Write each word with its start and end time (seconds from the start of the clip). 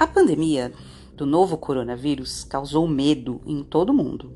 A 0.00 0.06
pandemia 0.06 0.72
do 1.14 1.26
novo 1.26 1.58
coronavírus 1.58 2.42
causou 2.42 2.88
medo 2.88 3.42
em 3.44 3.62
todo 3.62 3.92
mundo. 3.92 4.34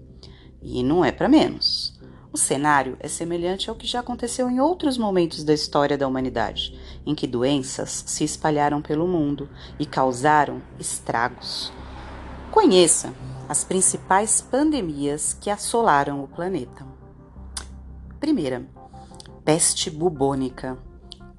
E 0.60 0.82
não 0.82 1.02
é 1.02 1.10
para 1.10 1.26
menos. 1.26 1.98
O 2.30 2.36
cenário 2.36 2.98
é 3.00 3.08
semelhante 3.08 3.70
ao 3.70 3.74
que 3.74 3.86
já 3.86 4.00
aconteceu 4.00 4.50
em 4.50 4.60
outros 4.60 4.98
momentos 4.98 5.42
da 5.42 5.54
história 5.54 5.96
da 5.96 6.06
humanidade, 6.06 6.78
em 7.06 7.14
que 7.14 7.26
doenças 7.26 8.04
se 8.06 8.24
espalharam 8.24 8.82
pelo 8.82 9.08
mundo 9.08 9.48
e 9.78 9.86
causaram 9.86 10.60
estragos. 10.78 11.72
Conheça 12.50 13.14
as 13.48 13.64
principais 13.64 14.42
pandemias 14.42 15.32
que 15.32 15.48
assolaram 15.48 16.22
o 16.22 16.28
planeta. 16.28 16.86
Primeira, 18.20 18.68
peste 19.42 19.88
bubônica, 19.88 20.76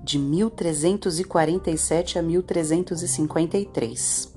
de 0.06 0.18
1347 0.20 2.20
a 2.20 2.22
1353. 2.22 4.34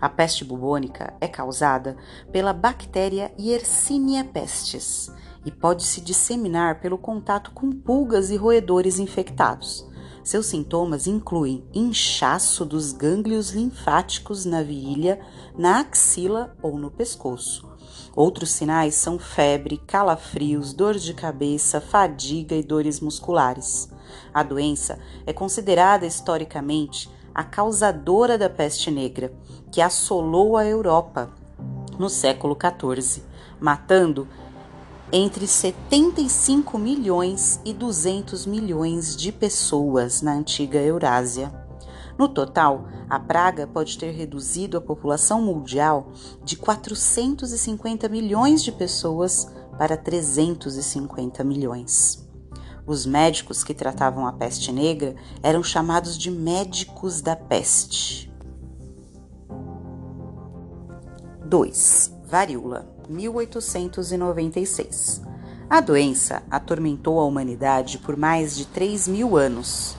A 0.00 0.08
peste 0.08 0.46
bubônica 0.46 1.12
é 1.20 1.28
causada 1.28 1.98
pela 2.32 2.54
bactéria 2.54 3.30
Yersinia 3.38 4.24
pestis 4.24 5.12
e 5.44 5.50
pode 5.50 5.84
se 5.84 6.00
disseminar 6.00 6.80
pelo 6.80 6.96
contato 6.96 7.50
com 7.50 7.70
pulgas 7.70 8.30
e 8.30 8.36
roedores 8.36 8.98
infectados. 8.98 9.86
Seus 10.24 10.46
sintomas 10.46 11.06
incluem 11.06 11.66
inchaço 11.74 12.64
dos 12.64 12.92
gânglios 12.92 13.50
linfáticos 13.50 14.46
na 14.46 14.62
virilha, 14.62 15.20
na 15.54 15.80
axila 15.80 16.56
ou 16.62 16.78
no 16.78 16.90
pescoço. 16.90 17.68
Outros 18.16 18.52
sinais 18.52 18.94
são 18.94 19.18
febre, 19.18 19.76
calafrios, 19.86 20.72
dor 20.72 20.94
de 20.94 21.12
cabeça, 21.12 21.78
fadiga 21.78 22.56
e 22.56 22.62
dores 22.62 23.00
musculares. 23.00 23.90
A 24.32 24.42
doença 24.42 24.98
é 25.26 25.32
considerada 25.32 26.06
historicamente 26.06 27.10
a 27.34 27.44
causadora 27.44 28.36
da 28.36 28.50
peste 28.50 28.90
negra, 28.90 29.32
que 29.70 29.80
assolou 29.80 30.56
a 30.56 30.64
Europa 30.64 31.30
no 31.98 32.08
século 32.08 32.56
XIV, 32.56 33.22
matando 33.60 34.26
entre 35.12 35.46
75 35.46 36.78
milhões 36.78 37.60
e 37.64 37.72
200 37.72 38.46
milhões 38.46 39.16
de 39.16 39.32
pessoas 39.32 40.22
na 40.22 40.32
antiga 40.32 40.78
Eurásia. 40.78 41.52
No 42.16 42.28
total, 42.28 42.86
a 43.08 43.18
praga 43.18 43.66
pode 43.66 43.98
ter 43.98 44.12
reduzido 44.12 44.76
a 44.76 44.80
população 44.80 45.42
mundial 45.42 46.12
de 46.44 46.56
450 46.56 48.08
milhões 48.08 48.62
de 48.62 48.70
pessoas 48.70 49.50
para 49.76 49.96
350 49.96 51.42
milhões. 51.42 52.29
Os 52.86 53.04
médicos 53.06 53.62
que 53.62 53.74
tratavam 53.74 54.26
a 54.26 54.32
peste 54.32 54.72
negra 54.72 55.14
eram 55.42 55.62
chamados 55.62 56.16
de 56.18 56.30
médicos 56.30 57.20
da 57.20 57.36
peste. 57.36 58.32
2. 61.44 62.14
Varíola, 62.26 62.90
1896. 63.08 65.22
A 65.68 65.80
doença 65.80 66.42
atormentou 66.50 67.20
a 67.20 67.24
humanidade 67.24 67.98
por 67.98 68.16
mais 68.16 68.56
de 68.56 68.64
3 68.66 69.06
mil 69.08 69.36
anos. 69.36 69.96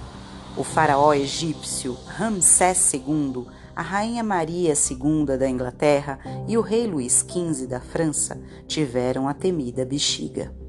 O 0.58 0.64
faraó 0.64 1.14
egípcio 1.14 1.96
Ramsés 2.08 2.92
II, 2.94 3.46
a 3.76 3.82
rainha 3.82 4.24
Maria 4.24 4.74
II 4.74 5.38
da 5.38 5.50
Inglaterra 5.50 6.20
e 6.48 6.58
o 6.58 6.62
rei 6.62 6.88
Luís 6.88 7.26
XV 7.26 7.68
da 7.68 7.80
França 7.80 8.42
tiveram 8.68 9.28
a 9.28 9.34
temida 9.34 9.86
bexiga. 9.86 10.61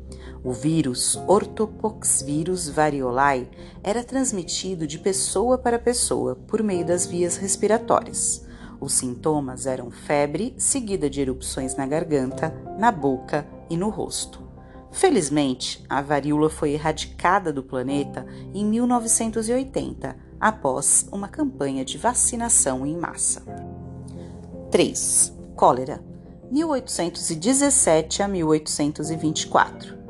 O 0.44 0.50
vírus 0.50 1.16
Orthopoxvirus 1.28 2.68
variolae 2.68 3.48
era 3.80 4.02
transmitido 4.02 4.88
de 4.88 4.98
pessoa 4.98 5.56
para 5.56 5.78
pessoa 5.78 6.34
por 6.34 6.64
meio 6.64 6.84
das 6.84 7.06
vias 7.06 7.36
respiratórias. 7.36 8.44
Os 8.80 8.94
sintomas 8.94 9.66
eram 9.66 9.88
febre, 9.92 10.52
seguida 10.58 11.08
de 11.08 11.20
erupções 11.20 11.76
na 11.76 11.86
garganta, 11.86 12.52
na 12.76 12.90
boca 12.90 13.46
e 13.70 13.76
no 13.76 13.88
rosto. 13.88 14.42
Felizmente, 14.90 15.84
a 15.88 16.02
varíola 16.02 16.50
foi 16.50 16.72
erradicada 16.72 17.52
do 17.52 17.62
planeta 17.62 18.26
em 18.52 18.64
1980, 18.64 20.16
após 20.40 21.06
uma 21.12 21.28
campanha 21.28 21.84
de 21.84 21.96
vacinação 21.96 22.84
em 22.84 22.96
massa. 22.96 23.42
3. 24.72 25.32
Cólera, 25.54 26.02
1817 26.50 28.22
a 28.24 28.28
1824. 28.28 30.01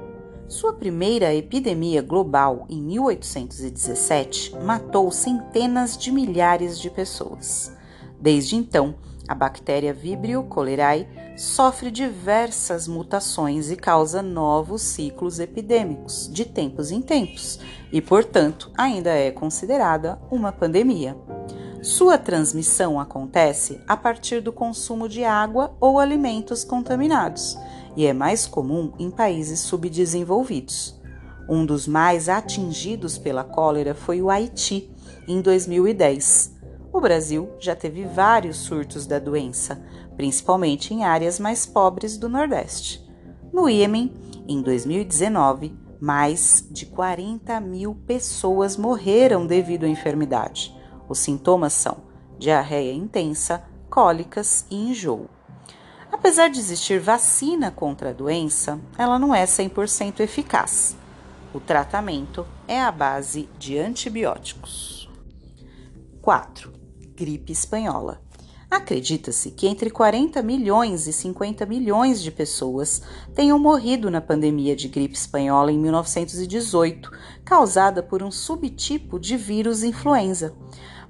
Sua 0.52 0.74
primeira 0.74 1.34
epidemia 1.34 2.02
global, 2.02 2.66
em 2.68 2.78
1817, 2.82 4.54
matou 4.56 5.10
centenas 5.10 5.96
de 5.96 6.12
milhares 6.12 6.78
de 6.78 6.90
pessoas. 6.90 7.74
Desde 8.20 8.54
então, 8.54 8.94
a 9.26 9.34
bactéria 9.34 9.94
Vibrio 9.94 10.46
cholerae 10.52 11.08
sofre 11.38 11.90
diversas 11.90 12.86
mutações 12.86 13.70
e 13.70 13.76
causa 13.76 14.20
novos 14.20 14.82
ciclos 14.82 15.40
epidêmicos 15.40 16.28
de 16.30 16.44
tempos 16.44 16.90
em 16.90 17.00
tempos 17.00 17.58
e, 17.90 18.02
portanto, 18.02 18.70
ainda 18.76 19.08
é 19.08 19.30
considerada 19.30 20.20
uma 20.30 20.52
pandemia. 20.52 21.16
Sua 21.82 22.18
transmissão 22.18 23.00
acontece 23.00 23.80
a 23.88 23.96
partir 23.96 24.42
do 24.42 24.52
consumo 24.52 25.08
de 25.08 25.24
água 25.24 25.74
ou 25.80 25.98
alimentos 25.98 26.62
contaminados 26.62 27.56
e 27.96 28.06
é 28.06 28.12
mais 28.12 28.46
comum 28.46 28.92
em 28.98 29.10
países 29.10 29.60
subdesenvolvidos. 29.60 31.00
Um 31.48 31.66
dos 31.66 31.86
mais 31.86 32.28
atingidos 32.28 33.18
pela 33.18 33.44
cólera 33.44 33.94
foi 33.94 34.22
o 34.22 34.30
Haiti, 34.30 34.90
em 35.26 35.40
2010. 35.40 36.56
O 36.92 37.00
Brasil 37.00 37.50
já 37.58 37.74
teve 37.74 38.04
vários 38.04 38.58
surtos 38.58 39.06
da 39.06 39.18
doença, 39.18 39.82
principalmente 40.16 40.94
em 40.94 41.04
áreas 41.04 41.38
mais 41.38 41.66
pobres 41.66 42.16
do 42.16 42.28
Nordeste. 42.28 43.02
No 43.52 43.68
Iêmen, 43.68 44.12
em 44.46 44.62
2019, 44.62 45.74
mais 46.00 46.66
de 46.70 46.86
40 46.86 47.60
mil 47.60 47.94
pessoas 47.94 48.76
morreram 48.76 49.46
devido 49.46 49.84
à 49.84 49.88
enfermidade. 49.88 50.74
Os 51.08 51.18
sintomas 51.18 51.72
são 51.72 51.98
diarreia 52.38 52.92
intensa, 52.92 53.62
cólicas 53.88 54.66
e 54.70 54.76
enjoo. 54.76 55.28
Apesar 56.12 56.50
de 56.50 56.58
existir 56.58 57.00
vacina 57.00 57.70
contra 57.70 58.10
a 58.10 58.12
doença, 58.12 58.78
ela 58.98 59.18
não 59.18 59.34
é 59.34 59.44
100% 59.44 60.20
eficaz. 60.20 60.94
O 61.54 61.58
tratamento 61.58 62.46
é 62.68 62.80
à 62.80 62.92
base 62.92 63.48
de 63.58 63.78
antibióticos. 63.78 65.10
4. 66.20 66.70
Gripe 67.16 67.50
espanhola. 67.50 68.20
Acredita-se 68.70 69.50
que 69.50 69.66
entre 69.66 69.90
40 69.90 70.42
milhões 70.42 71.06
e 71.06 71.12
50 71.12 71.66
milhões 71.66 72.22
de 72.22 72.30
pessoas 72.30 73.02
tenham 73.34 73.58
morrido 73.58 74.10
na 74.10 74.20
pandemia 74.20 74.76
de 74.76 74.88
gripe 74.88 75.14
espanhola 75.14 75.72
em 75.72 75.78
1918, 75.78 77.10
causada 77.44 78.02
por 78.02 78.22
um 78.22 78.30
subtipo 78.30 79.18
de 79.18 79.36
vírus 79.36 79.82
influenza. 79.82 80.54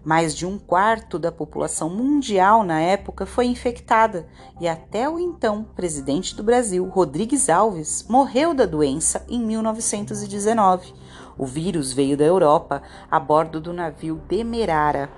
Mais 0.04 0.34
de 0.34 0.44
um 0.44 0.58
quarto 0.58 1.16
da 1.16 1.30
população 1.30 1.88
mundial 1.88 2.64
na 2.64 2.80
época 2.80 3.24
foi 3.24 3.46
infectada 3.46 4.26
e 4.60 4.66
até 4.66 5.08
o 5.08 5.16
então 5.16 5.64
presidente 5.76 6.34
do 6.34 6.42
Brasil, 6.42 6.84
Rodrigues 6.88 7.48
Alves, 7.48 8.04
morreu 8.08 8.52
da 8.52 8.66
doença 8.66 9.24
em 9.28 9.38
1919. 9.38 10.92
O 11.38 11.46
vírus 11.46 11.92
veio 11.92 12.16
da 12.16 12.24
Europa 12.24 12.82
a 13.08 13.20
bordo 13.20 13.60
do 13.60 13.72
navio 13.72 14.20
Demerara. 14.28 15.08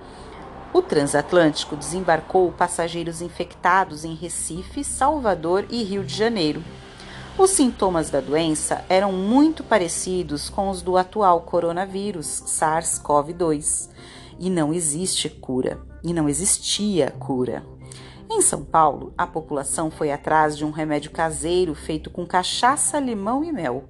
O 0.71 0.83
transatlântico 0.83 1.77
desembarcou 1.77 2.53
passageiros 2.53 3.23
infectados 3.23 4.05
em 4.05 4.15
Recife, 4.15 4.85
Salvador 4.85 5.65
e 5.71 5.83
Rio 5.83 6.05
de 6.05 6.15
Janeiro. 6.15 6.63
Os 7.39 7.51
sintomas 7.53 8.11
da 8.11 8.21
doença 8.21 8.85
eram 8.87 9.13
muito 9.13 9.65
parecidos 9.65 10.51
com 10.51 10.69
os 10.69 10.83
do 10.83 10.99
atual 10.99 11.41
coronavírus, 11.41 12.43
SARS-CoV-2 12.47 13.95
e 14.39 14.51
não 14.51 14.73
existe 14.73 15.29
cura, 15.29 15.81
e 16.03 16.13
não 16.13 16.29
existia 16.29 17.11
cura. 17.11 17.65
Em 18.31 18.41
São 18.41 18.65
Paulo, 18.65 19.13
a 19.17 19.27
população 19.27 19.91
foi 19.91 20.11
atrás 20.11 20.57
de 20.57 20.65
um 20.65 20.71
remédio 20.71 21.11
caseiro 21.11 21.75
feito 21.75 22.11
com 22.11 22.27
cachaça, 22.27 22.99
limão 22.99 23.45
e 23.45 23.53
mel. 23.53 23.85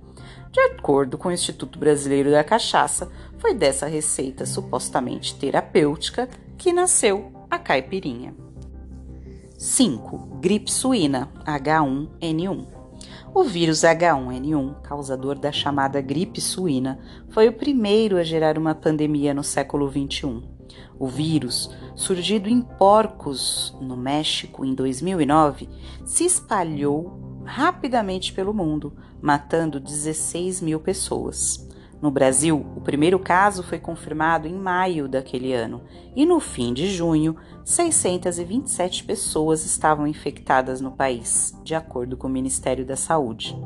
De 0.51 0.61
acordo 0.61 1.17
com 1.17 1.29
o 1.29 1.33
Instituto 1.33 1.79
Brasileiro 1.79 2.31
da 2.31 2.45
Cachaça, 2.45 3.11
foi 3.39 3.55
dessa 3.55 3.87
receita 3.87 4.47
supostamente 4.47 5.35
terapêutica 5.35 6.29
que 6.57 6.73
nasceu 6.73 7.33
a 7.51 7.59
caipirinha. 7.59 8.35
5. 9.59 10.39
Gripe 10.41 10.71
suína 10.71 11.29
H1N1 11.45 12.74
o 13.35 13.43
vírus 13.43 13.81
H1N1, 13.81 14.81
causador 14.83 15.37
da 15.37 15.51
chamada 15.51 16.01
gripe 16.01 16.41
suína, 16.41 17.01
foi 17.31 17.49
o 17.49 17.53
primeiro 17.53 18.17
a 18.17 18.23
gerar 18.23 18.57
uma 18.57 18.77
pandemia 18.77 19.35
no 19.35 19.43
século 19.43 19.91
XXI. 19.91 20.41
O 20.97 21.09
vírus, 21.09 21.69
surgido 21.97 22.49
em 22.49 22.61
porcos 22.61 23.77
no 23.81 23.97
México 23.97 24.65
em 24.65 24.73
2009, 24.73 25.69
se 26.05 26.25
espalhou 26.25 27.43
rapidamente 27.45 28.33
pelo 28.33 28.55
mundo, 28.55 28.93
matando 29.21 29.81
16 29.81 30.61
mil 30.61 30.79
pessoas. 30.79 31.69
No 32.05 32.11
Brasil, 32.11 32.67
o 32.77 32.83
primeiro 32.83 33.19
caso 33.19 33.63
foi 33.63 33.79
confirmado 33.79 34.47
em 34.47 34.53
maio 34.53 35.09
daquele 35.09 35.55
ano 35.55 35.81
e 36.15 36.27
no 36.27 36.39
fim 36.39 36.75
de 36.75 36.87
junho, 36.87 37.35
627 37.65 39.05
pessoas 39.05 39.65
estavam 39.65 40.07
infectadas 40.07 40.83
no 40.83 40.91
país, 40.91 41.59
de 41.65 41.75
acordo 41.75 42.15
com 42.15 42.27
o 42.27 42.31
Ministério 42.31 42.85
da 42.85 42.95
Saúde. 42.95 43.59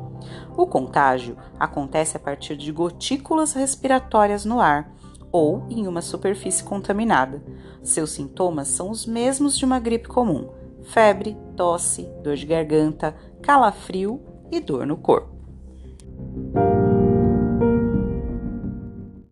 O 0.55 0.65
contágio 0.65 1.35
acontece 1.59 2.15
a 2.15 2.19
partir 2.21 2.55
de 2.55 2.71
gotículas 2.71 3.51
respiratórias 3.51 4.45
no 4.45 4.61
ar 4.61 4.89
ou 5.33 5.67
em 5.69 5.85
uma 5.85 6.01
superfície 6.01 6.63
contaminada. 6.63 7.43
Seus 7.83 8.11
sintomas 8.11 8.69
são 8.69 8.89
os 8.89 9.05
mesmos 9.05 9.57
de 9.57 9.65
uma 9.65 9.81
gripe 9.81 10.07
comum: 10.07 10.49
febre, 10.83 11.35
tosse, 11.57 12.09
dor 12.23 12.37
de 12.37 12.45
garganta, 12.45 13.13
calafrio 13.41 14.21
e 14.49 14.61
dor 14.61 14.87
no 14.87 14.95
corpo. 14.95 15.38